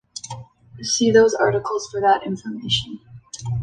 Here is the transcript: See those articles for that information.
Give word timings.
See 0.81 1.11
those 1.11 1.35
articles 1.35 1.87
for 1.91 2.01
that 2.01 2.25
information. 2.25 2.99